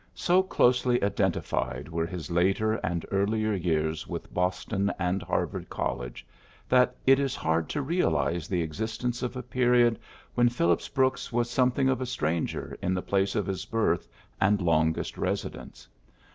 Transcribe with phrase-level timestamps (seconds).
[0.15, 6.25] So closely identified were his later and earlier years with Boston and Harvard College
[6.67, 9.99] that it is hard to realize the existence of a period
[10.33, 14.07] when Phillips Brooks was something of a stranger in the place of his birth
[14.39, 15.87] and longest residence.